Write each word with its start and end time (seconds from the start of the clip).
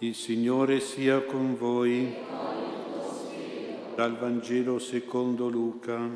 Il 0.00 0.14
Signore 0.14 0.78
sia 0.78 1.22
con 1.22 1.56
voi. 1.56 2.14
Dal 3.96 4.16
Vangelo 4.16 4.78
secondo 4.78 5.48
Luca. 5.48 6.08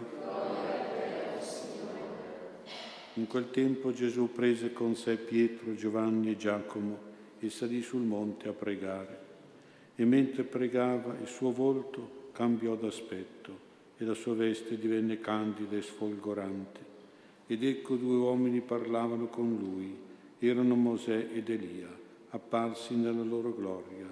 In 3.14 3.26
quel 3.26 3.50
tempo 3.50 3.92
Gesù 3.92 4.30
prese 4.30 4.72
con 4.72 4.94
sé 4.94 5.16
Pietro, 5.16 5.74
Giovanni 5.74 6.30
e 6.30 6.36
Giacomo 6.36 6.96
e 7.40 7.50
salì 7.50 7.82
sul 7.82 8.02
monte 8.02 8.48
a 8.48 8.52
pregare. 8.52 9.18
E 9.96 10.04
mentre 10.04 10.44
pregava 10.44 11.16
il 11.20 11.26
suo 11.26 11.50
volto 11.50 12.30
cambiò 12.30 12.76
d'aspetto 12.76 13.58
e 13.98 14.04
la 14.04 14.14
sua 14.14 14.34
veste 14.34 14.78
divenne 14.78 15.18
candida 15.18 15.76
e 15.76 15.82
sfolgorante. 15.82 16.80
Ed 17.48 17.64
ecco 17.64 17.96
due 17.96 18.14
uomini 18.14 18.60
parlavano 18.60 19.26
con 19.26 19.56
lui, 19.58 19.92
erano 20.38 20.76
Mosè 20.76 21.30
ed 21.32 21.48
Elia 21.50 22.01
apparsi 22.34 22.94
nella 22.94 23.22
loro 23.22 23.54
gloria 23.54 24.06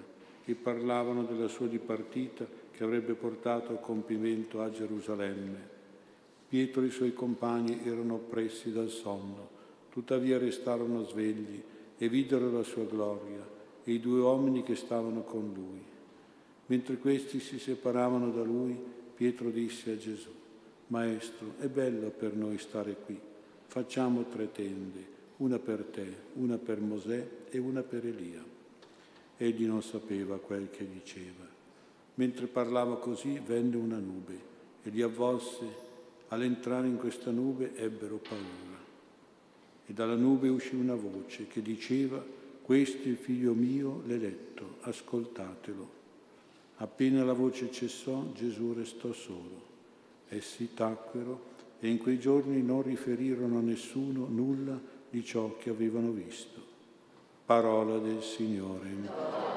e 0.45 0.55
parlavano 0.55 1.25
della 1.25 1.49
sua 1.49 1.67
dipartita 1.67 2.47
che 2.71 2.85
avrebbe 2.85 3.15
portato 3.15 3.73
a 3.73 3.77
compimento 3.77 4.61
a 4.61 4.71
Gerusalemme. 4.71 5.79
Pietro 6.49 6.83
e 6.83 6.87
i 6.87 6.91
suoi 6.91 7.13
compagni 7.13 7.81
erano 7.85 8.15
oppressi 8.15 8.73
dal 8.73 8.91
sonno, 8.91 9.49
tuttavia 9.91 10.39
restarono 10.39 11.05
svegli 11.05 11.63
e 11.97 12.09
videro 12.09 12.51
la 12.51 12.63
sua 12.63 12.85
gloria 12.85 13.47
e 13.85 13.93
i 13.93 14.01
due 14.01 14.21
uomini 14.21 14.63
che 14.63 14.75
stavano 14.75 15.23
con 15.23 15.53
lui. 15.55 15.83
Mentre 16.67 16.99
questi 16.99 17.41
si 17.41 17.59
separavano 17.59 18.31
da 18.31 18.43
lui, 18.43 18.79
Pietro 19.15 19.51
disse 19.51 19.93
a 19.93 19.99
Gesù, 19.99 20.31
Maestro, 20.89 21.55
è 21.59 21.69
bello 21.69 22.11
per 22.11 22.35
noi 22.35 22.59
stare 22.59 22.97
qui, 23.05 23.19
facciamo 23.67 24.25
tre 24.25 24.51
tende 24.51 25.19
una 25.41 25.59
per 25.59 25.85
te, 25.85 26.07
una 26.35 26.59
per 26.59 26.81
Mosè 26.81 27.29
e 27.51 27.59
una 27.59 27.83
per 27.83 28.07
Elia. 28.07 28.45
Egli 29.37 29.65
non 29.65 29.83
sapeva 29.83 30.39
quel 30.39 30.69
che 30.71 30.87
diceva. 30.87 31.49
Mentre 32.15 32.47
parlava 32.47 32.99
così 32.99 33.41
venne 33.45 33.77
una 33.77 33.99
nube 33.99 34.39
e 34.83 34.91
li 34.91 35.03
avvolse. 35.03 35.89
All'entrare 36.29 36.87
in 36.87 36.97
questa 36.97 37.31
nube 37.31 37.75
ebbero 37.75 38.17
paura. 38.17 38.79
E 39.87 39.93
dalla 39.93 40.15
nube 40.15 40.49
uscì 40.49 40.75
una 40.75 40.95
voce 40.95 41.47
che 41.47 41.63
diceva, 41.63 42.23
questo 42.63 43.05
è 43.05 43.09
il 43.09 43.17
figlio 43.17 43.55
mio, 43.55 44.03
l'eletto, 44.07 44.77
ascoltatelo. 44.83 45.99
Appena 46.77 47.25
la 47.25 47.33
voce 47.33 47.73
cessò, 47.73 48.31
Gesù 48.35 48.75
restò 48.75 49.13
solo. 49.13 49.69
Essi 50.29 50.75
tacquero 50.75 51.49
e 51.81 51.89
in 51.89 51.99
quei 51.99 52.19
giorni 52.19 52.63
non 52.63 52.83
riferirono 52.83 53.59
a 53.59 53.63
nessuno 53.63 54.27
nulla 54.29 54.99
di 55.11 55.25
ciò 55.25 55.57
che 55.59 55.71
avevano 55.71 56.11
visto. 56.13 56.69
Parola 57.45 57.99
del 57.99 58.23
Signore. 58.23 59.49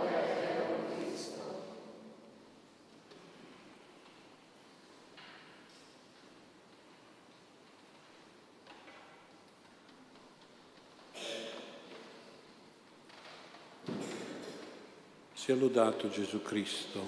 Sia 15.33 15.55
lodato 15.55 16.09
Gesù 16.09 16.41
Cristo. 16.41 17.01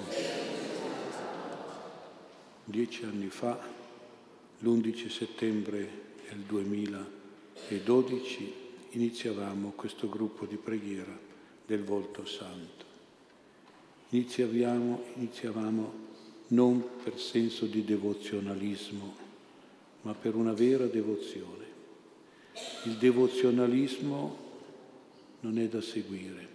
Dieci 2.65 3.05
anni 3.05 3.29
fa, 3.29 3.57
l'11 4.59 5.09
settembre 5.09 6.03
del 6.27 6.39
2000, 6.39 7.24
e 7.67 7.81
12 7.81 8.53
iniziavamo 8.91 9.73
questo 9.75 10.07
gruppo 10.07 10.45
di 10.45 10.55
preghiera 10.55 11.17
del 11.65 11.83
volto 11.83 12.25
santo. 12.25 12.85
Iniziavamo, 14.09 15.03
iniziavamo 15.15 15.93
non 16.49 16.83
per 17.03 17.19
senso 17.19 17.65
di 17.65 17.83
devozionalismo, 17.83 19.15
ma 20.01 20.13
per 20.13 20.35
una 20.35 20.53
vera 20.53 20.85
devozione. 20.85 21.63
Il 22.85 22.97
devozionalismo 22.97 24.43
non 25.41 25.57
è 25.57 25.67
da 25.67 25.81
seguire, 25.81 26.47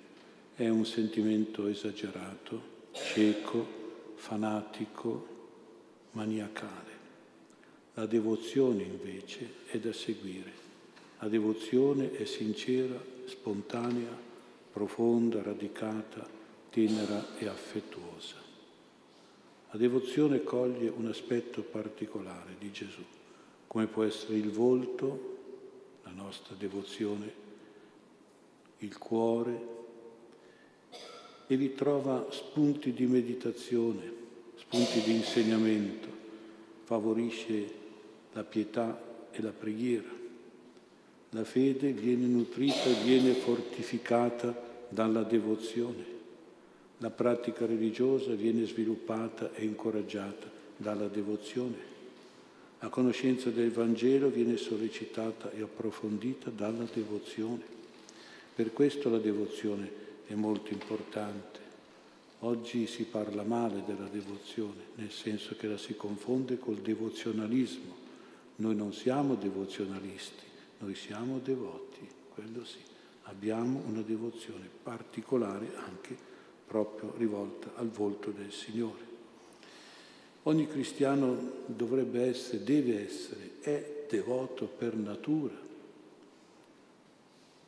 è 0.55 0.69
un 0.69 0.87
sentimento 0.87 1.67
esagerato, 1.67 2.63
cieco, 2.93 3.67
fanatico, 4.15 5.27
maniacale. 6.13 6.99
La 7.95 8.07
devozione 8.07 8.85
invece 8.85 9.55
è 9.67 9.79
da 9.79 9.93
seguire 9.93 10.60
la 11.21 11.29
devozione 11.29 12.13
è 12.13 12.25
sincera, 12.25 12.99
spontanea, 13.27 14.17
profonda, 14.73 15.43
radicata, 15.43 16.27
tenera 16.71 17.37
e 17.37 17.47
affettuosa. 17.47 18.37
La 19.71 19.79
devozione 19.79 20.43
coglie 20.43 20.89
un 20.89 21.07
aspetto 21.07 21.61
particolare 21.61 22.57
di 22.59 22.73
Gesù, 22.73 23.03
come 23.67 23.87
può 23.87 24.03
essere 24.03 24.37
il 24.37 24.51
volto, 24.51 25.37
la 26.05 26.11
nostra 26.11 26.55
devozione, 26.59 27.33
il 28.79 28.97
cuore, 28.97 29.79
e 31.47 31.57
vi 31.57 31.75
trova 31.75 32.29
spunti 32.31 32.95
di 32.95 33.05
meditazione, 33.07 34.11
spunti 34.57 35.03
di 35.03 35.17
insegnamento, 35.17 36.09
favorisce 36.85 37.79
la 38.33 38.43
pietà 38.43 39.29
e 39.31 39.43
la 39.43 39.53
preghiera 39.53 40.20
la 41.31 41.45
fede 41.45 41.93
viene 41.93 42.27
nutrita 42.27 42.91
viene 43.05 43.35
fortificata 43.35 44.69
dalla 44.89 45.23
devozione. 45.23 46.19
La 46.99 47.11
pratica 47.11 47.67
religiosa 47.67 48.33
viene 48.33 48.67
sviluppata 48.67 49.55
e 49.55 49.65
incoraggiata 49.65 50.51
dalla 50.77 51.07
devozione. 51.07 51.89
La 52.81 52.89
conoscenza 52.89 53.51
del 53.51 53.71
Vangelo 53.71 54.29
viene 54.29 54.57
sollecitata 54.57 55.53
e 55.53 55.63
approfondita 55.63 56.51
dalla 56.51 56.87
devozione. 56.93 57.63
Per 58.55 58.73
questo 58.73 59.09
la 59.09 59.19
devozione 59.19 59.91
è 60.27 60.35
molto 60.35 60.73
importante. 60.73 61.59
Oggi 62.41 62.87
si 62.87 63.05
parla 63.05 63.43
male 63.43 63.83
della 63.87 64.09
devozione, 64.11 64.83
nel 64.97 65.11
senso 65.11 65.55
che 65.57 65.67
la 65.67 65.77
si 65.77 65.95
confonde 65.95 66.59
col 66.59 66.79
devozionalismo. 66.79 67.97
Noi 68.57 68.75
non 68.75 68.93
siamo 68.93 69.35
devozionalisti, 69.35 70.45
noi 70.81 70.95
siamo 70.95 71.39
devoti, 71.39 72.09
quello 72.33 72.65
sì, 72.65 72.79
abbiamo 73.25 73.83
una 73.87 74.03
devozione 74.03 74.69
particolare 74.83 75.73
anche 75.77 76.17
proprio 76.67 77.13
rivolta 77.17 77.73
al 77.75 77.89
volto 77.91 78.31
del 78.31 78.51
Signore. 78.51 79.09
Ogni 80.45 80.67
cristiano 80.67 81.65
dovrebbe 81.67 82.23
essere, 82.23 82.65
deve 82.65 83.05
essere, 83.05 83.51
è 83.61 84.07
devoto 84.09 84.67
per 84.67 84.95
natura, 84.97 85.55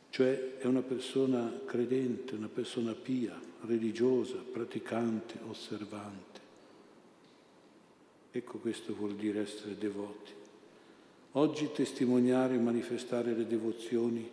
cioè 0.09 0.57
è 0.57 0.65
una 0.65 0.81
persona 0.81 1.61
credente, 1.65 2.35
una 2.35 2.49
persona 2.49 2.93
pia, 2.93 3.39
religiosa, 3.61 4.35
praticante, 4.35 5.39
osservante. 5.47 6.39
Ecco 8.31 8.57
questo 8.57 8.95
vuol 8.95 9.15
dire 9.15 9.41
essere 9.41 9.77
devoti. 9.77 10.41
Oggi 11.35 11.71
testimoniare 11.71 12.53
e 12.53 12.59
manifestare 12.59 13.33
le 13.33 13.47
devozioni 13.47 14.29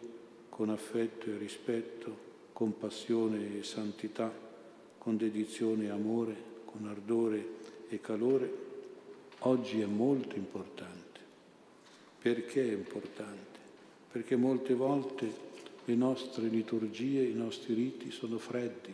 con 0.51 0.69
affetto 0.69 1.31
e 1.31 1.39
rispetto, 1.39 2.29
con 2.53 2.77
passione 2.77 3.59
e 3.59 3.63
santità, 3.63 4.31
con 4.99 5.17
dedizione 5.17 5.87
e 5.87 5.89
amore, 5.89 6.37
con 6.67 6.87
ardore 6.87 7.47
e 7.89 8.03
calore, 8.03 8.53
oggi 9.39 9.81
è 9.81 9.87
molto 9.87 10.37
importante. 10.37 11.21
Perché 12.21 12.69
è 12.69 12.73
importante? 12.73 13.59
Perché 14.13 14.37
molte 14.37 14.75
volte 14.75 15.33
le 15.87 15.95
nostre 15.95 16.49
liturgie, 16.49 17.23
i 17.23 17.35
nostri 17.35 17.73
riti 17.73 18.11
sono 18.11 18.37
freddi, 18.37 18.93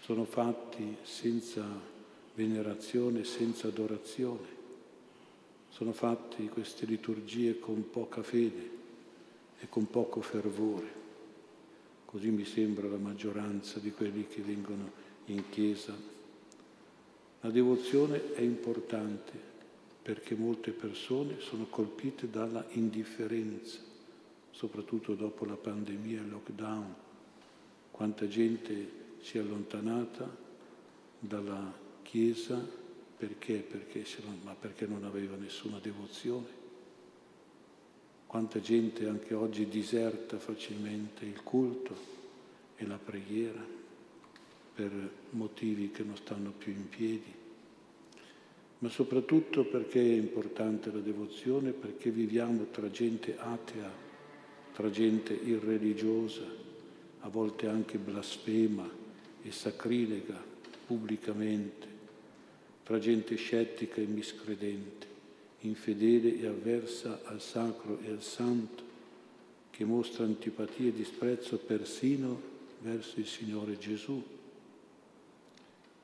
sono 0.00 0.24
fatti 0.24 0.96
senza 1.02 1.62
venerazione, 2.34 3.22
senza 3.22 3.68
adorazione 3.68 4.51
sono 5.72 5.92
fatti 5.92 6.48
queste 6.48 6.84
liturgie 6.84 7.58
con 7.58 7.88
poca 7.88 8.22
fede 8.22 8.70
e 9.58 9.68
con 9.70 9.88
poco 9.88 10.20
fervore. 10.20 11.00
Così 12.04 12.28
mi 12.28 12.44
sembra 12.44 12.88
la 12.88 12.98
maggioranza 12.98 13.78
di 13.78 13.90
quelli 13.90 14.26
che 14.26 14.42
vengono 14.42 14.90
in 15.26 15.48
chiesa. 15.48 15.96
La 17.40 17.50
devozione 17.50 18.34
è 18.34 18.42
importante 18.42 19.50
perché 20.02 20.34
molte 20.34 20.72
persone 20.72 21.40
sono 21.40 21.64
colpite 21.64 22.28
dalla 22.28 22.66
indifferenza, 22.72 23.78
soprattutto 24.50 25.14
dopo 25.14 25.46
la 25.46 25.56
pandemia 25.56 26.20
e 26.20 26.22
il 26.22 26.30
lockdown. 26.30 26.94
Quanta 27.90 28.28
gente 28.28 29.00
si 29.20 29.38
è 29.38 29.40
allontanata 29.40 30.28
dalla 31.18 31.80
Chiesa 32.02 32.81
perché? 33.22 33.58
Perché, 33.58 34.04
ma 34.42 34.56
perché 34.58 34.84
non 34.84 35.04
aveva 35.04 35.36
nessuna 35.36 35.78
devozione. 35.80 36.60
Quanta 38.26 38.58
gente 38.58 39.06
anche 39.06 39.32
oggi 39.32 39.68
diserta 39.68 40.40
facilmente 40.40 41.24
il 41.24 41.40
culto 41.44 41.94
e 42.74 42.84
la 42.84 42.98
preghiera 42.98 43.64
per 44.74 44.90
motivi 45.30 45.92
che 45.92 46.02
non 46.02 46.16
stanno 46.16 46.50
più 46.50 46.72
in 46.72 46.88
piedi, 46.88 47.32
ma 48.80 48.88
soprattutto 48.88 49.66
perché 49.66 50.00
è 50.00 50.16
importante 50.16 50.90
la 50.90 50.98
devozione, 50.98 51.70
perché 51.70 52.10
viviamo 52.10 52.70
tra 52.72 52.90
gente 52.90 53.38
atea, 53.38 53.88
tra 54.72 54.90
gente 54.90 55.32
irreligiosa, 55.32 56.42
a 57.20 57.28
volte 57.28 57.68
anche 57.68 57.98
blasfema 57.98 58.90
e 59.42 59.52
sacrilega 59.52 60.42
pubblicamente, 60.84 61.91
tra 62.84 62.98
gente 62.98 63.36
scettica 63.36 64.00
e 64.00 64.06
miscredente, 64.06 65.06
infedele 65.60 66.40
e 66.40 66.46
avversa 66.46 67.20
al 67.24 67.40
sacro 67.40 67.98
e 68.04 68.10
al 68.10 68.22
santo, 68.22 68.90
che 69.70 69.84
mostra 69.84 70.24
antipatia 70.24 70.88
e 70.88 70.92
disprezzo 70.92 71.56
persino 71.58 72.40
verso 72.80 73.20
il 73.20 73.26
Signore 73.26 73.78
Gesù. 73.78 74.22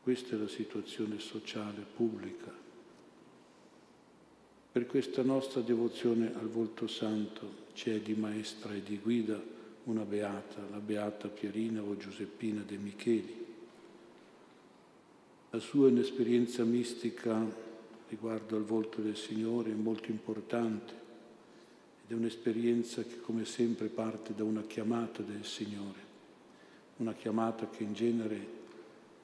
Questa 0.03 0.37
è 0.37 0.39
la 0.39 0.49
situazione 0.49 1.19
sociale 1.19 1.85
pubblica 1.95 2.67
per 4.79 4.87
questa 4.87 5.23
nostra 5.23 5.61
devozione 5.61 6.33
al 6.39 6.49
volto 6.49 6.87
santo 6.87 7.67
c'è 7.75 7.99
di 8.01 8.15
maestra 8.15 8.73
e 8.73 8.81
di 8.81 8.99
guida 8.99 9.43
una 9.85 10.05
beata, 10.05 10.65
la 10.71 10.79
beata 10.79 11.27
Pierina 11.27 11.83
o 11.83 11.97
Giuseppina 11.97 12.63
De 12.65 12.77
Micheli. 12.77 13.38
La 15.51 15.61
sua 15.61 15.89
inesperienza 15.89 16.65
mistica 16.65 17.45
riguardo 18.09 18.57
al 18.57 18.65
volto 18.65 19.01
del 19.01 19.17
Signore 19.17 19.71
è 19.71 19.75
molto 19.75 20.11
importante 20.11 20.93
ed 22.05 22.11
è 22.11 22.15
un'esperienza 22.15 23.03
che 23.03 23.21
come 23.21 23.45
sempre 23.45 23.89
parte 23.89 24.35
da 24.35 24.45
una 24.45 24.63
chiamata 24.63 25.23
del 25.23 25.45
Signore, 25.45 26.07
una 26.97 27.15
chiamata 27.15 27.69
che 27.69 27.83
in 27.83 27.95
genere 27.95 28.47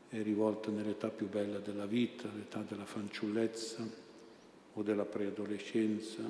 è 0.08 0.22
rivolta 0.22 0.70
nell'età 0.70 1.08
più 1.08 1.28
bella 1.28 1.58
della 1.58 1.86
vita, 1.86 2.28
l'età 2.34 2.64
della 2.66 2.86
fanciullezza, 2.86 4.02
o 4.74 4.82
della 4.82 5.04
preadolescenza. 5.04 6.22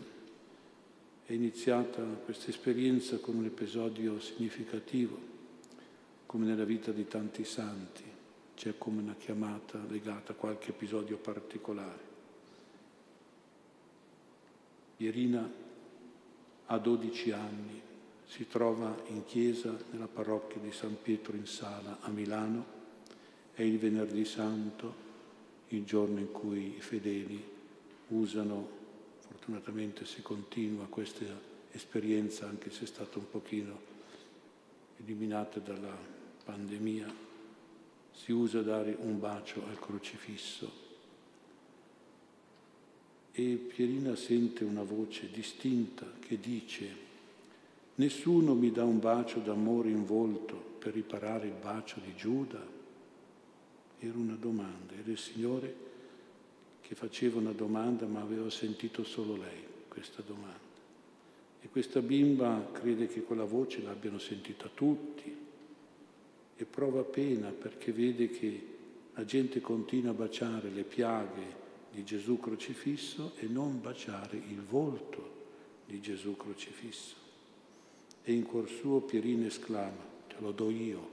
È 1.26 1.32
iniziata 1.32 2.02
questa 2.02 2.50
esperienza 2.50 3.18
con 3.18 3.36
un 3.36 3.46
episodio 3.46 4.20
significativo, 4.20 5.32
come 6.26 6.46
nella 6.46 6.64
vita 6.64 6.92
di 6.92 7.06
tanti 7.06 7.44
santi, 7.44 8.13
c'è 8.54 8.78
come 8.78 9.02
una 9.02 9.14
chiamata 9.14 9.80
legata 9.88 10.32
a 10.32 10.36
qualche 10.36 10.70
episodio 10.70 11.16
particolare. 11.16 12.12
Irina 14.98 15.50
ha 16.66 16.78
12 16.78 17.30
anni, 17.32 17.80
si 18.26 18.46
trova 18.46 18.96
in 19.08 19.24
chiesa 19.24 19.76
nella 19.90 20.06
parrocchia 20.06 20.60
di 20.60 20.72
San 20.72 20.96
Pietro 21.00 21.36
in 21.36 21.46
Sala 21.46 21.98
a 22.00 22.10
Milano, 22.10 22.64
è 23.52 23.62
il 23.62 23.78
venerdì 23.78 24.24
santo, 24.24 25.02
il 25.68 25.84
giorno 25.84 26.20
in 26.20 26.30
cui 26.30 26.76
i 26.76 26.80
fedeli 26.80 27.52
usano, 28.08 28.68
fortunatamente 29.18 30.06
si 30.06 30.22
continua 30.22 30.86
questa 30.86 31.24
esperienza, 31.72 32.46
anche 32.46 32.70
se 32.70 32.84
è 32.84 32.86
stata 32.86 33.18
un 33.18 33.28
pochino 33.28 33.92
eliminata 34.98 35.58
dalla 35.58 35.96
pandemia, 36.44 37.23
si 38.14 38.32
usa 38.32 38.62
dare 38.62 38.96
un 38.98 39.18
bacio 39.18 39.62
al 39.66 39.78
crocifisso. 39.78 40.82
E 43.32 43.54
Pierina 43.56 44.14
sente 44.14 44.62
una 44.62 44.84
voce 44.84 45.28
distinta 45.30 46.06
che 46.20 46.38
dice, 46.38 46.88
nessuno 47.96 48.54
mi 48.54 48.70
dà 48.70 48.84
un 48.84 49.00
bacio 49.00 49.40
d'amore 49.40 49.90
in 49.90 50.06
volto 50.06 50.54
per 50.78 50.94
riparare 50.94 51.48
il 51.48 51.54
bacio 51.60 52.00
di 52.04 52.14
Giuda? 52.14 52.64
Era 53.98 54.16
una 54.16 54.36
domanda, 54.38 54.94
era 54.94 55.10
il 55.10 55.18
Signore 55.18 55.82
che 56.80 56.94
faceva 56.94 57.38
una 57.40 57.52
domanda 57.52 58.06
ma 58.06 58.20
aveva 58.20 58.50
sentito 58.50 59.02
solo 59.02 59.36
lei 59.36 59.64
questa 59.88 60.22
domanda. 60.24 60.62
E 61.60 61.68
questa 61.68 62.00
bimba 62.00 62.68
crede 62.72 63.08
che 63.08 63.22
quella 63.22 63.44
voce 63.44 63.82
l'abbiano 63.82 64.18
sentita 64.18 64.70
tutti 64.72 65.34
e 66.64 66.66
prova 66.66 67.02
pena 67.02 67.50
perché 67.50 67.92
vede 67.92 68.30
che 68.30 68.66
la 69.12 69.26
gente 69.26 69.60
continua 69.60 70.12
a 70.12 70.14
baciare 70.14 70.70
le 70.70 70.82
piaghe 70.82 71.62
di 71.90 72.02
Gesù 72.04 72.40
crocifisso 72.40 73.32
e 73.36 73.46
non 73.46 73.82
baciare 73.82 74.38
il 74.38 74.62
volto 74.62 75.42
di 75.84 76.00
Gesù 76.00 76.38
crocifisso. 76.38 77.16
E 78.22 78.32
in 78.32 78.44
cuor 78.44 78.70
suo 78.70 79.02
Pierina 79.02 79.46
esclama, 79.46 80.02
te 80.26 80.36
lo 80.38 80.52
do 80.52 80.70
io, 80.70 81.10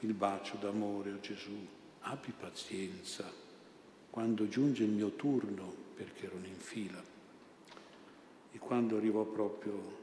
il 0.00 0.12
bacio 0.12 0.58
d'amore 0.60 1.12
a 1.12 1.20
Gesù, 1.20 1.66
abbi 2.00 2.32
pazienza 2.38 3.32
quando 4.10 4.48
giunge 4.48 4.84
il 4.84 4.90
mio 4.90 5.12
turno, 5.12 5.72
perché 5.94 6.26
ero 6.26 6.36
in 6.36 6.58
fila, 6.58 7.02
e 8.52 8.58
quando 8.58 8.98
arrivò 8.98 9.24
proprio, 9.24 9.98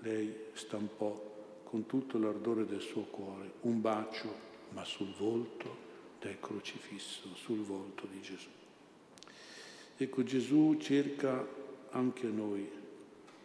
lei 0.00 0.34
stampò 0.54 1.33
con 1.74 1.86
tutto 1.86 2.18
l'ardore 2.18 2.66
del 2.66 2.80
suo 2.80 3.02
cuore 3.02 3.54
un 3.62 3.80
bacio, 3.80 4.32
ma 4.74 4.84
sul 4.84 5.12
volto 5.18 5.76
del 6.20 6.38
crocifisso, 6.38 7.34
sul 7.34 7.64
volto 7.64 8.06
di 8.06 8.20
Gesù. 8.20 8.46
Ecco, 9.96 10.22
Gesù 10.22 10.76
cerca 10.78 11.44
anche 11.90 12.28
noi, 12.28 12.70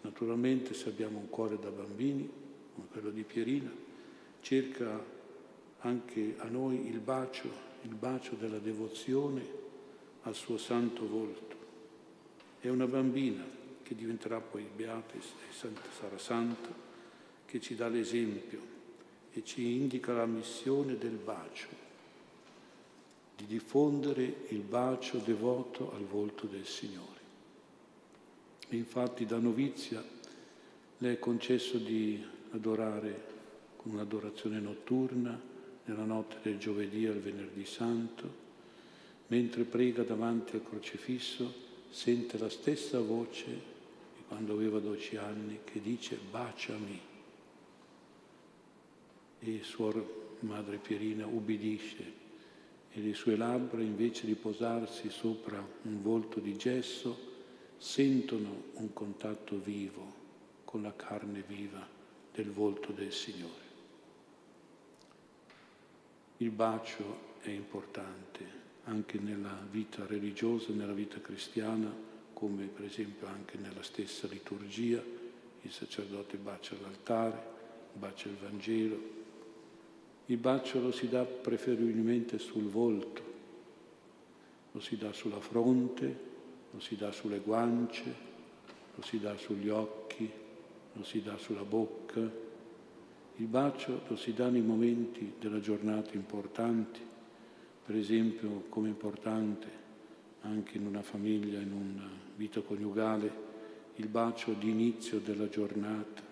naturalmente 0.01 0.75
se 0.75 0.89
abbiamo 0.89 1.17
un 1.17 1.27
cuore 1.29 1.57
da 1.57 1.71
bambini, 1.71 2.29
come 2.75 2.85
quello 2.91 3.09
di 3.09 3.23
Pierina, 3.23 3.71
cerca 4.41 5.03
anche 5.79 6.35
a 6.37 6.45
noi 6.49 6.85
il 6.87 6.99
bacio 6.99 7.49
il 7.81 7.95
bacio 7.95 8.35
della 8.35 8.59
devozione 8.59 9.43
al 10.23 10.35
suo 10.35 10.59
santo 10.59 11.07
volto. 11.07 11.55
È 12.59 12.67
una 12.67 12.85
bambina 12.85 13.43
che 13.81 13.95
diventerà 13.95 14.39
poi 14.39 14.69
beata 14.75 15.15
e 15.15 15.21
sarà 15.49 16.19
santa, 16.19 16.88
che 17.49 17.59
ci 17.59 17.73
dà 17.73 17.87
l'esempio 17.87 18.61
e 19.33 19.43
ci 19.43 19.73
indica 19.73 20.13
la 20.13 20.27
missione 20.27 20.99
del 20.99 21.15
bacio, 21.15 21.67
di 23.35 23.47
diffondere 23.47 24.45
il 24.49 24.59
bacio 24.59 25.17
devoto 25.17 25.91
al 25.95 26.05
volto 26.05 26.45
del 26.45 26.67
Signore. 26.67 27.17
E 28.69 28.75
infatti 28.75 29.25
da 29.25 29.39
novizia 29.39 30.03
le 30.99 31.11
è 31.11 31.17
concesso 31.17 31.77
di 31.77 32.23
adorare 32.51 33.37
con 33.77 33.93
un'adorazione 33.93 34.59
notturna, 34.59 35.47
nella 35.85 36.03
notte 36.03 36.37
del 36.43 36.59
giovedì 36.59 37.07
al 37.07 37.17
venerdì 37.17 37.65
santo, 37.65 38.47
mentre 39.27 39.63
prega 39.63 40.03
davanti 40.03 40.55
al 40.55 40.63
crocifisso, 40.63 41.51
sente 41.89 42.37
la 42.37 42.49
stessa 42.49 42.99
voce 42.99 43.45
di 43.45 44.23
quando 44.27 44.53
aveva 44.53 44.77
12 44.77 45.15
anni 45.15 45.61
che 45.63 45.81
dice 45.81 46.19
baciami. 46.29 47.08
E 49.39 49.63
suor 49.63 50.37
Madre 50.41 50.77
Pierina 50.77 51.25
ubbidisce 51.25 52.17
e 52.91 53.01
le 53.01 53.13
sue 53.13 53.35
labbra, 53.35 53.81
invece 53.81 54.25
di 54.25 54.35
posarsi 54.35 55.09
sopra 55.09 55.65
un 55.83 56.01
volto 56.01 56.39
di 56.39 56.55
gesso, 56.57 57.27
sentono 57.77 58.63
un 58.73 58.91
contatto 58.93 59.57
vivo 59.57 60.13
con 60.65 60.81
la 60.81 60.93
carne 60.95 61.43
viva 61.47 61.87
del 62.33 62.51
volto 62.51 62.91
del 62.91 63.11
Signore. 63.11 63.67
Il 66.37 66.51
bacio 66.51 67.27
è 67.41 67.49
importante 67.49 68.57
anche 68.85 69.19
nella 69.19 69.65
vita 69.69 70.05
religiosa, 70.05 70.71
nella 70.71 70.93
vita 70.93 71.19
cristiana, 71.19 71.93
come 72.33 72.65
per 72.65 72.85
esempio 72.85 73.27
anche 73.27 73.57
nella 73.57 73.83
stessa 73.83 74.27
liturgia, 74.27 75.03
il 75.61 75.71
sacerdote 75.71 76.37
bacia 76.37 76.75
l'altare, 76.81 77.37
bacia 77.93 78.29
il 78.29 78.35
Vangelo. 78.35 79.18
Il 80.29 80.37
bacio 80.37 80.79
lo 80.79 80.91
si 80.91 81.09
dà 81.09 81.23
preferibilmente 81.25 82.37
sul 82.37 82.69
volto, 82.69 83.21
lo 84.71 84.79
si 84.79 84.95
dà 84.95 85.11
sulla 85.11 85.39
fronte, 85.39 86.19
lo 86.69 86.79
si 86.79 86.95
dà 86.95 87.11
sulle 87.11 87.39
guance, 87.39 88.03
lo 88.93 89.01
si 89.01 89.19
dà 89.19 89.35
sugli 89.37 89.69
occhi, 89.69 90.29
lo 90.93 91.03
si 91.03 91.23
dà 91.23 91.35
sulla 91.39 91.63
bocca, 91.63 92.19
il 92.19 93.45
bacio 93.47 94.01
lo 94.07 94.15
si 94.15 94.33
dà 94.33 94.49
nei 94.49 94.61
momenti 94.61 95.33
della 95.39 95.59
giornata 95.59 96.11
importanti, 96.13 96.99
per 97.83 97.95
esempio 97.95 98.65
come 98.69 98.89
importante 98.89 99.67
anche 100.41 100.77
in 100.77 100.85
una 100.85 101.01
famiglia, 101.01 101.59
in 101.59 101.71
una 101.71 102.07
vita 102.35 102.61
coniugale, 102.61 103.31
il 103.95 104.07
bacio 104.07 104.53
di 104.53 104.69
inizio 104.69 105.17
della 105.17 105.49
giornata, 105.49 106.28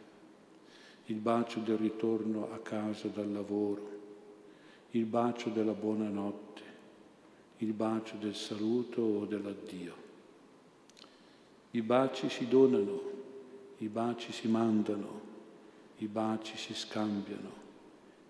il 1.10 1.18
bacio 1.18 1.60
del 1.60 1.78
ritorno 1.78 2.52
a 2.52 2.58
casa 2.60 3.08
dal 3.08 3.32
lavoro, 3.32 3.96
il 4.92 5.06
bacio 5.06 5.50
della 5.50 5.72
buonanotte, 5.72 6.62
il 7.58 7.72
bacio 7.72 8.18
del 8.18 8.36
saluto 8.36 9.02
o 9.02 9.26
dell'addio. 9.26 10.06
I 11.72 11.82
baci 11.82 12.30
si 12.30 12.48
donano, 12.48 13.02
i 13.78 13.88
baci 13.88 14.34
si 14.34 14.50
mandano, 14.50 15.22
i 15.98 16.08
baci 16.08 16.58
si 16.58 16.74
scambiano, 16.74 17.52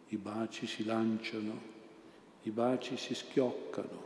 i 0.10 0.18
baci 0.18 0.68
si 0.68 0.86
lanciano, 0.86 1.60
i 2.44 2.52
baci 2.52 2.96
si 2.96 3.16
schioccano. 3.16 4.06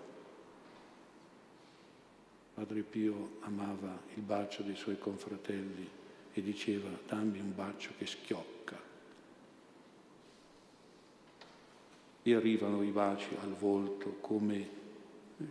Padre 2.54 2.82
Pio 2.84 3.32
amava 3.42 4.00
il 4.16 4.22
bacio 4.22 4.64
dei 4.64 4.76
suoi 4.76 4.98
confratelli 4.98 5.90
e 6.34 6.42
diceva 6.42 6.90
dammi 7.08 7.40
un 7.40 7.54
bacio 7.54 7.92
che 7.98 8.06
schiocca. 8.06 8.61
E 12.24 12.36
arrivano 12.36 12.84
i 12.84 12.92
baci 12.92 13.36
al 13.42 13.54
volto 13.54 14.18
come 14.22 14.80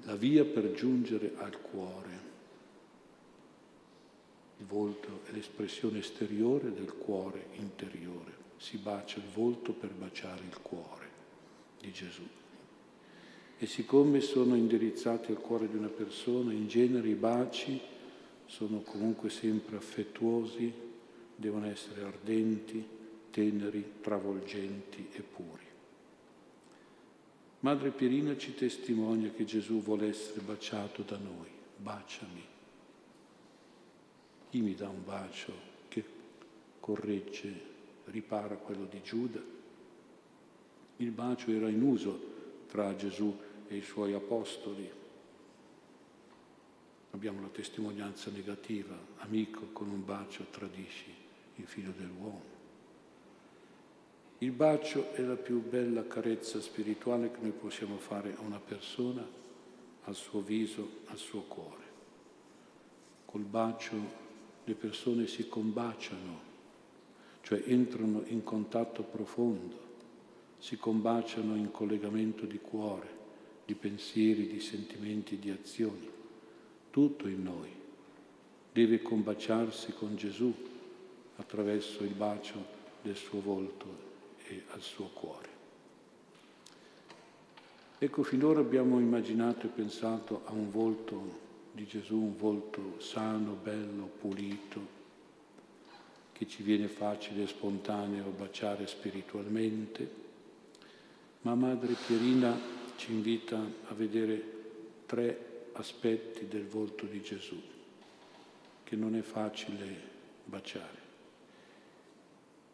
la 0.05 0.15
via 0.15 0.45
per 0.45 0.73
giungere 0.73 1.33
al 1.37 1.61
cuore. 1.61 2.29
Il 4.59 4.67
volto 4.67 5.21
è 5.25 5.33
l'espressione 5.33 5.99
esteriore 5.99 6.73
del 6.73 6.93
cuore 6.93 7.47
interiore. 7.57 8.39
Si 8.59 8.77
bacia 8.77 9.19
il 9.19 9.29
volto 9.33 9.73
per 9.73 9.91
baciare 9.91 10.43
il 10.49 10.61
cuore 10.61 11.09
di 11.81 11.91
Gesù. 11.91 12.27
E 13.59 13.67
siccome 13.67 14.21
sono 14.21 14.55
indirizzati 14.55 15.33
al 15.33 15.39
cuore 15.39 15.69
di 15.69 15.77
una 15.77 15.89
persona, 15.89 16.53
in 16.53 16.69
genere 16.69 17.09
i 17.09 17.15
baci 17.15 17.81
sono 18.47 18.81
comunque 18.81 19.31
sempre 19.31 19.77
affettuosi, 19.77 20.73
devono 21.37 21.67
essere 21.67 22.03
ardenti, 22.03 22.85
teneri, 23.31 23.93
travolgenti 24.01 25.09
e 25.13 25.21
puri. 25.23 25.70
Madre 27.61 27.91
Pierina 27.91 28.39
ci 28.39 28.55
testimonia 28.55 29.31
che 29.33 29.45
Gesù 29.45 29.83
vuole 29.83 30.09
essere 30.09 30.41
baciato 30.41 31.03
da 31.03 31.19
noi. 31.19 31.49
Baciami. 31.77 32.45
Chi 34.49 34.61
mi 34.61 34.75
dà 34.75 34.89
un 34.89 35.05
bacio 35.05 35.53
che 35.89 36.03
corregge, 36.81 37.69
ripara 38.07 38.57
quello 38.57 38.87
di 38.87 39.03
Giuda? 39.03 39.41
Il 40.97 41.11
bacio 41.11 41.51
era 41.51 41.69
in 41.69 41.83
uso 41.83 42.29
tra 42.67 42.97
Gesù 42.97 43.39
e 43.69 43.77
i 43.77 43.83
suoi 43.83 44.15
apostoli. 44.15 44.91
Abbiamo 47.11 47.43
la 47.43 47.49
testimonianza 47.49 48.31
negativa, 48.31 48.97
amico 49.19 49.67
con 49.73 49.91
un 49.91 50.03
bacio 50.03 50.47
tradisci 50.51 51.13
il 51.57 51.67
figlio 51.67 51.93
dell'uomo. 51.95 52.60
Il 54.43 54.53
bacio 54.53 55.13
è 55.13 55.21
la 55.21 55.37
più 55.37 55.63
bella 55.63 56.07
carezza 56.07 56.63
spirituale 56.63 57.31
che 57.31 57.41
noi 57.43 57.51
possiamo 57.51 57.99
fare 57.99 58.35
a 58.39 58.41
una 58.41 58.59
persona, 58.59 59.23
al 60.05 60.15
suo 60.15 60.41
viso, 60.41 61.01
al 61.09 61.19
suo 61.19 61.43
cuore. 61.43 61.85
Col 63.27 63.43
bacio 63.43 63.97
le 64.65 64.73
persone 64.73 65.27
si 65.27 65.47
combaciano, 65.47 66.41
cioè 67.43 67.63
entrano 67.67 68.23
in 68.29 68.43
contatto 68.43 69.03
profondo, 69.03 69.77
si 70.57 70.79
combaciano 70.79 71.55
in 71.55 71.71
collegamento 71.71 72.47
di 72.47 72.61
cuore, 72.61 73.09
di 73.67 73.75
pensieri, 73.75 74.47
di 74.47 74.61
sentimenti, 74.61 75.39
di 75.39 75.51
azioni. 75.51 76.09
Tutto 76.89 77.29
in 77.29 77.43
noi 77.43 77.71
deve 78.73 79.03
combaciarsi 79.03 79.93
con 79.93 80.17
Gesù 80.17 80.51
attraverso 81.37 82.05
il 82.05 82.15
bacio 82.15 82.79
del 83.03 83.17
suo 83.17 83.43
volto 83.43 84.09
e 84.51 84.65
al 84.71 84.83
suo 84.83 85.07
cuore. 85.07 85.49
Ecco, 87.99 88.23
finora 88.23 88.61
abbiamo 88.61 88.99
immaginato 88.99 89.67
e 89.67 89.71
pensato 89.71 90.43
a 90.47 90.53
un 90.53 90.71
volto 90.71 91.39
di 91.73 91.87
Gesù, 91.87 92.17
un 92.17 92.37
volto 92.37 92.99
sano, 92.99 93.53
bello, 93.53 94.11
pulito, 94.19 94.99
che 96.33 96.49
ci 96.49 96.63
viene 96.63 96.89
facile 96.89 97.43
e 97.43 97.47
spontaneo 97.47 98.31
baciare 98.31 98.87
spiritualmente, 98.87 100.19
ma 101.43 101.55
Madre 101.55 101.95
Pierina 102.07 102.59
ci 102.97 103.13
invita 103.13 103.59
a 103.59 103.95
vedere 103.95 104.59
tre 105.07 105.69
aspetti 105.73 106.49
del 106.49 106.67
volto 106.67 107.07
di 107.07 107.21
Gesù, 107.23 107.61
che 108.83 108.97
non 108.97 109.15
è 109.15 109.23
facile 109.23 109.87
baciare. 110.45 111.10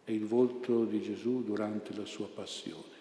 È 0.07 0.13
il 0.13 0.25
volto 0.25 0.85
di 0.85 1.03
Gesù 1.03 1.43
durante 1.43 1.93
la 1.93 2.05
sua 2.05 2.29
passione. 2.29 2.95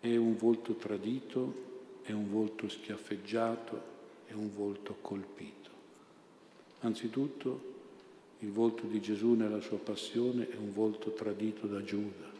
È 0.00 0.16
un 0.16 0.38
volto 0.38 0.72
tradito, 0.72 2.00
è 2.00 2.12
un 2.12 2.30
volto 2.30 2.66
schiaffeggiato, 2.66 3.82
è 4.24 4.32
un 4.32 4.50
volto 4.50 4.96
colpito. 5.02 5.68
Anzitutto 6.80 7.74
il 8.38 8.50
volto 8.50 8.86
di 8.86 9.02
Gesù 9.02 9.34
nella 9.34 9.60
sua 9.60 9.76
passione 9.76 10.48
è 10.48 10.56
un 10.56 10.72
volto 10.72 11.12
tradito 11.12 11.66
da 11.66 11.84
Giuda, 11.84 12.30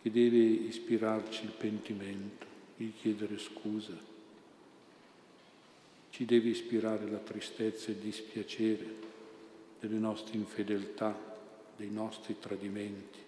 che 0.00 0.10
deve 0.10 0.38
ispirarci 0.38 1.44
il 1.44 1.50
pentimento, 1.50 2.46
il 2.78 2.94
chiedere 2.98 3.36
scusa, 3.36 3.98
ci 6.08 6.24
deve 6.24 6.48
ispirare 6.48 7.06
la 7.10 7.18
tristezza 7.18 7.88
e 7.88 7.92
il 7.92 7.98
dispiacere 7.98 9.10
delle 9.82 9.98
nostre 9.98 10.36
infedeltà, 10.36 11.18
dei 11.76 11.90
nostri 11.90 12.38
tradimenti 12.38 13.18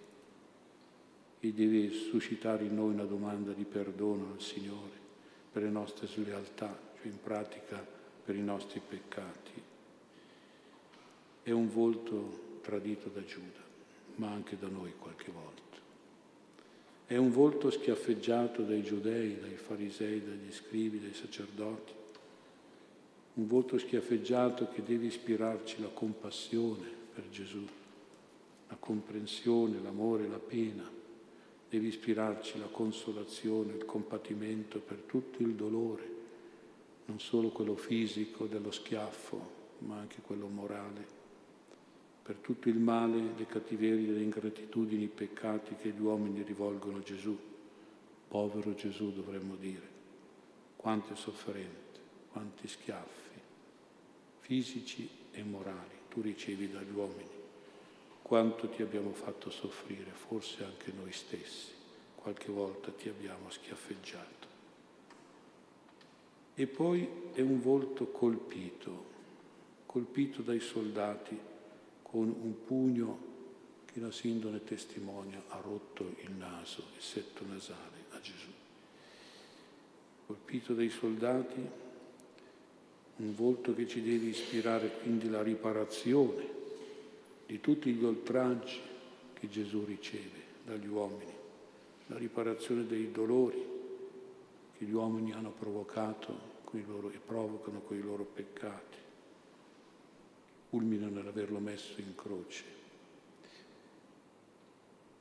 e 1.40 1.52
deve 1.52 1.90
suscitare 1.90 2.64
in 2.64 2.76
noi 2.76 2.92
una 2.92 3.04
domanda 3.04 3.50
di 3.50 3.64
perdono 3.64 4.30
al 4.32 4.40
Signore 4.40 5.02
per 5.50 5.64
le 5.64 5.70
nostre 5.70 6.06
slealtà, 6.06 6.78
cioè 6.96 7.06
in 7.06 7.20
pratica 7.20 7.84
per 8.24 8.36
i 8.36 8.40
nostri 8.40 8.80
peccati. 8.86 9.62
È 11.42 11.50
un 11.50 11.68
volto 11.68 12.60
tradito 12.62 13.08
da 13.08 13.24
Giuda, 13.24 13.60
ma 14.16 14.30
anche 14.30 14.56
da 14.56 14.68
noi 14.68 14.94
qualche 14.96 15.32
volta. 15.32 15.62
È 17.04 17.16
un 17.16 17.32
volto 17.32 17.70
schiaffeggiato 17.70 18.62
dai 18.62 18.84
giudei, 18.84 19.40
dai 19.40 19.56
farisei, 19.56 20.24
dagli 20.24 20.52
scrivi, 20.52 21.00
dai 21.00 21.14
sacerdoti. 21.14 22.02
Un 23.34 23.46
volto 23.48 23.78
schiaffeggiato 23.78 24.68
che 24.68 24.82
deve 24.82 25.06
ispirarci 25.06 25.80
la 25.80 25.88
compassione 25.88 26.88
per 27.12 27.28
Gesù, 27.30 27.66
la 28.68 28.76
comprensione, 28.78 29.80
l'amore, 29.82 30.28
la 30.28 30.38
pena 30.38 30.88
deve 31.68 31.88
ispirarci 31.88 32.58
la 32.60 32.66
consolazione, 32.66 33.74
il 33.74 33.84
compatimento 33.84 34.78
per 34.78 34.98
tutto 34.98 35.42
il 35.42 35.54
dolore, 35.54 36.12
non 37.06 37.18
solo 37.18 37.48
quello 37.48 37.74
fisico 37.74 38.46
dello 38.46 38.70
schiaffo, 38.70 39.62
ma 39.78 39.96
anche 39.96 40.20
quello 40.22 40.46
morale, 40.46 41.04
per 42.22 42.36
tutto 42.36 42.68
il 42.68 42.78
male, 42.78 43.34
le 43.36 43.46
cattiverie, 43.46 44.12
le 44.12 44.22
ingratitudini, 44.22 45.02
i 45.02 45.08
peccati 45.08 45.74
che 45.74 45.90
gli 45.90 46.00
uomini 46.00 46.42
rivolgono 46.42 46.98
a 46.98 47.02
Gesù. 47.02 47.36
Povero 48.28 48.74
Gesù 48.74 49.12
dovremmo 49.12 49.56
dire, 49.56 49.88
quante 50.76 51.16
sofferenze, 51.16 52.00
quanti 52.30 52.66
schiaffi, 52.66 53.23
fisici 54.44 55.08
e 55.32 55.42
morali, 55.42 56.00
tu 56.10 56.20
ricevi 56.20 56.70
dagli 56.70 56.92
uomini 56.92 57.42
quanto 58.20 58.68
ti 58.68 58.82
abbiamo 58.82 59.12
fatto 59.12 59.50
soffrire, 59.50 60.10
forse 60.10 60.64
anche 60.64 60.92
noi 60.92 61.12
stessi, 61.12 61.72
qualche 62.14 62.50
volta 62.50 62.90
ti 62.90 63.08
abbiamo 63.08 63.50
schiaffeggiato. 63.50 64.48
E 66.54 66.66
poi 66.66 67.08
è 67.32 67.40
un 67.40 67.60
volto 67.60 68.06
colpito, 68.06 69.12
colpito 69.86 70.42
dai 70.42 70.60
soldati 70.60 71.38
con 72.02 72.28
un 72.28 72.64
pugno 72.64 73.32
che 73.86 74.00
la 74.00 74.12
sindone 74.12 74.62
testimonia 74.62 75.42
ha 75.48 75.60
rotto 75.60 76.14
il 76.22 76.32
naso, 76.32 76.84
il 76.96 77.02
setto 77.02 77.44
nasale 77.46 78.04
a 78.10 78.20
Gesù. 78.20 78.50
Colpito 80.26 80.74
dai 80.74 80.90
soldati, 80.90 81.82
un 83.16 83.34
volto 83.34 83.74
che 83.74 83.86
ci 83.86 84.02
deve 84.02 84.26
ispirare 84.26 84.90
quindi 85.02 85.28
la 85.28 85.42
riparazione 85.42 86.52
di 87.46 87.60
tutti 87.60 87.92
gli 87.92 88.04
oltraggi 88.04 88.80
che 89.34 89.48
Gesù 89.48 89.84
riceve 89.84 90.42
dagli 90.64 90.88
uomini, 90.88 91.32
la 92.06 92.16
riparazione 92.16 92.86
dei 92.86 93.12
dolori 93.12 93.62
che 94.76 94.84
gli 94.84 94.92
uomini 94.92 95.32
hanno 95.32 95.50
provocato 95.50 96.52
loro, 96.86 97.10
e 97.10 97.18
provocano 97.24 97.80
con 97.80 97.96
i 97.96 98.02
loro 98.02 98.24
peccati, 98.24 98.96
culminano 100.70 101.14
nell'averlo 101.14 101.60
messo 101.60 102.00
in 102.00 102.16
croce. 102.16 102.64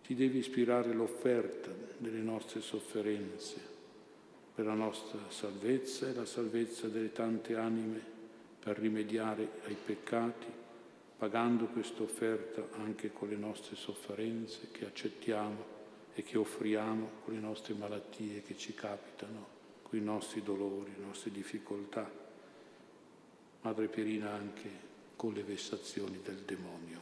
Ci 0.02 0.16
deve 0.16 0.40
ispirare 0.40 0.92
l'offerta 0.94 1.70
delle 1.98 2.22
nostre 2.22 2.62
sofferenze 2.62 3.73
per 4.54 4.66
la 4.66 4.74
nostra 4.74 5.20
salvezza 5.30 6.08
e 6.08 6.14
la 6.14 6.26
salvezza 6.26 6.88
delle 6.88 7.12
tante 7.12 7.56
anime 7.56 8.02
per 8.60 8.78
rimediare 8.78 9.50
ai 9.66 9.76
peccati 9.76 10.62
pagando 11.24 11.68
questa 11.68 12.04
offerta 12.04 12.68
anche 12.80 13.14
con 13.14 13.30
le 13.30 13.38
nostre 13.38 13.78
sofferenze 13.78 14.68
che 14.72 14.86
accettiamo 14.86 15.72
e 16.14 16.22
che 16.22 16.38
offriamo, 16.38 17.10
con 17.24 17.34
le 17.34 17.40
nostre 17.40 17.74
malattie 17.76 18.42
che 18.42 18.58
ci 18.58 18.74
capitano, 18.74 19.48
con 19.84 19.98
i 19.98 20.02
nostri 20.02 20.44
dolori, 20.44 20.92
le 20.98 21.06
nostre 21.06 21.32
difficoltà. 21.32 22.12
Madre 23.62 23.88
Pierina 23.88 24.32
anche 24.32 24.70
con 25.16 25.32
le 25.32 25.44
vessazioni 25.44 26.20
del 26.22 26.40
demonio. 26.40 27.02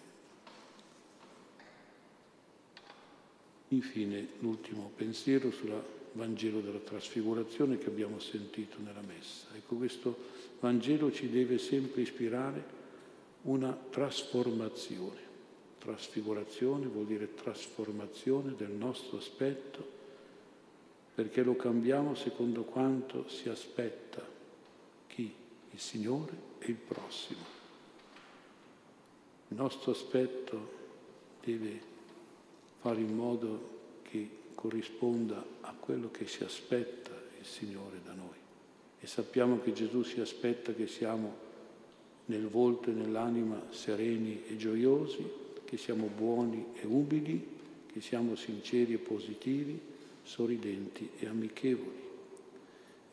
Infine, 3.70 4.28
l'ultimo 4.38 4.92
pensiero 4.96 5.50
sul 5.50 5.72
Vangelo 6.14 6.60
della 6.60 6.80
trasfigurazione 6.80 7.78
che 7.78 7.88
abbiamo 7.88 8.20
sentito 8.20 8.78
nella 8.80 9.02
messa. 9.02 9.48
Ecco, 9.56 9.76
questo 9.76 10.16
Vangelo 10.60 11.12
ci 11.12 11.30
deve 11.30 11.58
sempre 11.58 12.02
ispirare 12.02 12.80
una 13.44 13.72
trasformazione. 13.90 15.30
Trasfigurazione 15.80 16.86
vuol 16.86 17.06
dire 17.06 17.34
trasformazione 17.34 18.54
del 18.56 18.72
nostro 18.72 19.18
aspetto 19.18 20.00
perché 21.14 21.44
lo 21.44 21.56
cambiamo 21.56 22.16
secondo 22.16 22.64
quanto 22.64 23.28
si 23.28 23.50
aspetta 23.50 24.26
chi? 25.08 25.34
Il 25.72 25.80
Signore 25.80 26.34
e 26.60 26.70
il 26.70 26.76
prossimo. 26.76 27.60
Il 29.48 29.58
nostro 29.58 29.92
aspetto 29.92 30.80
deve 31.44 31.82
fare 32.80 33.00
in 33.02 33.16
modo 33.16 33.80
che 34.04 34.41
corrisponda 34.62 35.44
a 35.62 35.74
quello 35.74 36.12
che 36.12 36.28
si 36.28 36.44
aspetta 36.44 37.10
il 37.40 37.46
Signore 37.48 38.00
da 38.06 38.14
noi. 38.14 38.38
E 39.00 39.08
sappiamo 39.08 39.60
che 39.60 39.74
Gesù 39.74 40.04
si 40.04 40.20
aspetta 40.20 40.72
che 40.72 40.86
siamo 40.86 41.50
nel 42.26 42.46
volto 42.46 42.92
e 42.92 42.94
nell'anima 42.94 43.60
sereni 43.72 44.44
e 44.48 44.58
gioiosi, 44.58 45.28
che 45.66 45.78
siamo 45.78 46.12
buoni 46.16 46.74
e 46.76 46.86
umili, 46.86 47.44
che 47.92 48.02
siamo 48.02 48.36
sinceri 48.36 48.94
e 48.94 49.00
positivi, 49.00 49.80
sorridenti 50.22 51.10
e 51.18 51.26
amichevoli. 51.26 52.10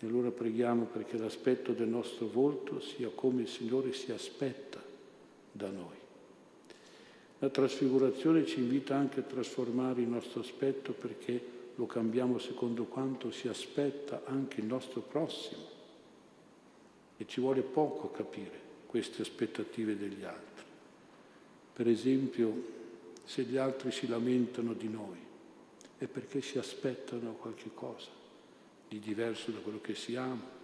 E 0.00 0.06
allora 0.06 0.30
preghiamo 0.30 0.84
perché 0.84 1.16
l'aspetto 1.16 1.72
del 1.72 1.88
nostro 1.88 2.26
volto 2.26 2.78
sia 2.78 3.08
come 3.08 3.42
il 3.42 3.48
Signore 3.48 3.94
si 3.94 4.12
aspetta 4.12 4.84
da 5.50 5.70
noi. 5.70 5.97
La 7.40 7.50
trasfigurazione 7.50 8.44
ci 8.46 8.58
invita 8.58 8.96
anche 8.96 9.20
a 9.20 9.24
trasformare 9.24 10.00
il 10.00 10.08
nostro 10.08 10.40
aspetto 10.40 10.92
perché 10.92 11.56
lo 11.76 11.86
cambiamo 11.86 12.38
secondo 12.38 12.84
quanto 12.84 13.30
si 13.30 13.46
aspetta 13.46 14.22
anche 14.24 14.60
il 14.60 14.66
nostro 14.66 15.00
prossimo. 15.00 15.76
E 17.16 17.26
ci 17.26 17.40
vuole 17.40 17.62
poco 17.62 18.10
capire 18.10 18.66
queste 18.86 19.22
aspettative 19.22 19.96
degli 19.96 20.24
altri. 20.24 20.64
Per 21.72 21.86
esempio, 21.86 22.76
se 23.24 23.42
gli 23.42 23.56
altri 23.56 23.92
si 23.92 24.08
lamentano 24.08 24.72
di 24.72 24.88
noi, 24.88 25.18
è 25.98 26.06
perché 26.06 26.40
si 26.40 26.58
aspettano 26.58 27.34
qualche 27.34 27.70
cosa 27.72 28.10
di 28.88 28.98
diverso 28.98 29.52
da 29.52 29.58
quello 29.58 29.80
che 29.80 29.94
siamo. 29.94 30.56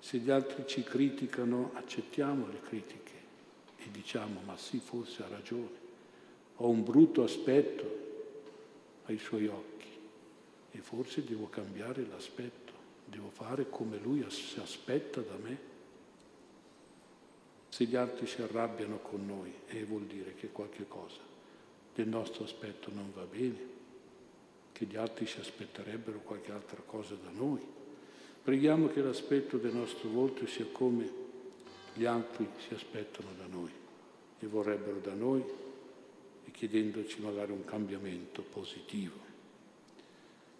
Se 0.00 0.18
gli 0.18 0.30
altri 0.30 0.64
ci 0.66 0.82
criticano, 0.82 1.70
accettiamo 1.74 2.46
le 2.48 2.60
critiche 2.60 3.12
e 3.78 3.84
diciamo, 3.90 4.40
ma 4.44 4.56
sì, 4.58 4.80
forse 4.80 5.22
ha 5.22 5.28
ragione. 5.28 5.83
Ho 6.56 6.68
un 6.68 6.84
brutto 6.84 7.24
aspetto 7.24 8.02
ai 9.06 9.18
suoi 9.18 9.46
occhi 9.46 9.88
e 10.70 10.78
forse 10.78 11.24
devo 11.24 11.48
cambiare 11.48 12.06
l'aspetto, 12.06 12.72
devo 13.04 13.30
fare 13.30 13.68
come 13.68 13.98
lui 13.98 14.24
si 14.30 14.58
aspetta 14.60 15.20
da 15.20 15.36
me. 15.42 15.72
Se 17.68 17.84
gli 17.84 17.96
altri 17.96 18.26
si 18.26 18.40
arrabbiano 18.40 18.98
con 18.98 19.26
noi, 19.26 19.52
eh, 19.66 19.84
vuol 19.84 20.02
dire 20.02 20.34
che 20.34 20.50
qualche 20.50 20.86
cosa 20.86 21.20
del 21.94 22.08
nostro 22.08 22.44
aspetto 22.44 22.90
non 22.92 23.12
va 23.14 23.24
bene, 23.24 23.72
che 24.72 24.84
gli 24.84 24.96
altri 24.96 25.26
si 25.26 25.40
aspetterebbero 25.40 26.20
qualche 26.20 26.52
altra 26.52 26.82
cosa 26.84 27.14
da 27.14 27.30
noi. 27.30 27.60
Preghiamo 28.42 28.88
che 28.88 29.00
l'aspetto 29.00 29.56
del 29.56 29.74
nostro 29.74 30.08
volto 30.08 30.46
sia 30.46 30.66
come 30.70 31.22
gli 31.94 32.04
altri 32.04 32.48
si 32.58 32.74
aspettano 32.74 33.30
da 33.38 33.46
noi 33.46 33.70
e 34.38 34.46
vorrebbero 34.46 34.98
da 34.98 35.14
noi 35.14 35.42
e 36.44 36.50
chiedendoci 36.50 37.20
magari 37.20 37.52
un 37.52 37.64
cambiamento 37.64 38.42
positivo. 38.42 39.32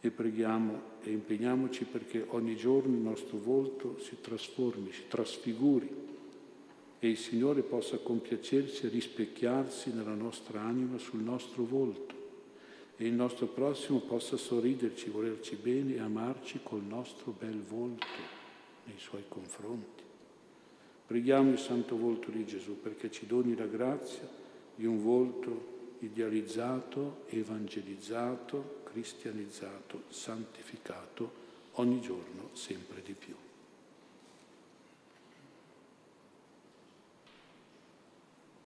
E 0.00 0.10
preghiamo 0.10 0.92
e 1.02 1.10
impegniamoci 1.10 1.84
perché 1.84 2.24
ogni 2.28 2.56
giorno 2.56 2.94
il 2.94 3.00
nostro 3.00 3.38
volto 3.38 3.98
si 4.00 4.16
trasformi, 4.20 4.92
si 4.92 5.04
trasfiguri 5.08 5.88
e 6.98 7.08
il 7.08 7.16
Signore 7.16 7.62
possa 7.62 7.98
compiacersi 7.98 8.86
e 8.86 8.88
rispecchiarsi 8.88 9.92
nella 9.92 10.14
nostra 10.14 10.60
anima 10.60 10.98
sul 10.98 11.20
nostro 11.20 11.64
volto 11.64 12.22
e 12.96 13.06
il 13.06 13.12
nostro 13.12 13.46
prossimo 13.46 14.00
possa 14.00 14.36
sorriderci, 14.36 15.10
volerci 15.10 15.56
bene 15.56 15.94
e 15.94 16.00
amarci 16.00 16.60
col 16.62 16.82
nostro 16.82 17.34
bel 17.36 17.60
volto 17.60 18.06
nei 18.84 18.98
suoi 18.98 19.24
confronti. 19.28 20.02
Preghiamo 21.06 21.50
il 21.50 21.58
santo 21.58 21.96
volto 21.96 22.30
di 22.30 22.46
Gesù 22.46 22.80
perché 22.80 23.10
ci 23.10 23.26
doni 23.26 23.56
la 23.56 23.66
grazia 23.66 24.26
di 24.74 24.86
un 24.86 25.02
volto 25.02 25.72
idealizzato, 26.04 27.24
evangelizzato, 27.28 28.82
cristianizzato, 28.84 30.02
santificato 30.08 31.42
ogni 31.72 32.00
giorno 32.00 32.50
sempre 32.52 33.02
di 33.02 33.14
più. 33.14 33.34